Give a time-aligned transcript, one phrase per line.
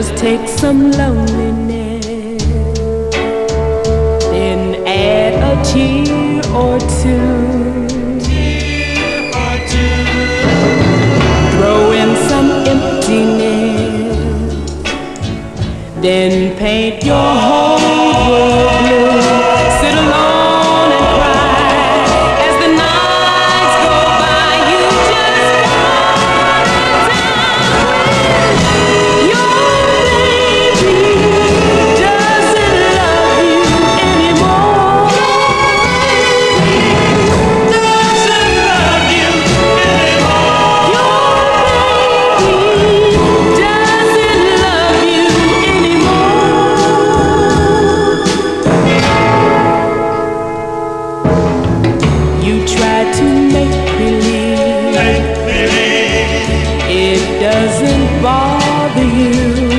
[0.00, 2.06] Just take some loneliness,
[4.32, 7.86] then add a tear or two.
[11.52, 14.14] Throw in some emptiness,
[16.00, 19.09] then paint your heart.
[57.40, 59.69] doesn't bother you.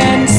[0.00, 0.29] and